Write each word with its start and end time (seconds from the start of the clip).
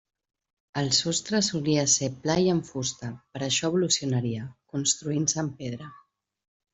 El 0.81 0.87
sostre 0.99 1.41
solia 1.47 1.83
ser 1.97 2.07
pla 2.25 2.37
i 2.45 2.49
en 2.55 2.61
fusta, 2.71 3.11
però 3.35 3.49
això 3.49 3.69
evolucionaria, 3.73 4.47
construint-se 4.77 5.41
en 5.47 5.53
pedra. 5.61 5.91